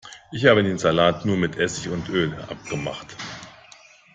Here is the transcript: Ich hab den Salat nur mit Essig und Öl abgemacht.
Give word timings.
Ich 0.31 0.47
hab 0.47 0.55
den 0.55 0.79
Salat 0.79 1.25
nur 1.25 1.37
mit 1.37 1.57
Essig 1.57 1.89
und 1.91 2.09
Öl 2.09 2.33
abgemacht. 2.49 3.15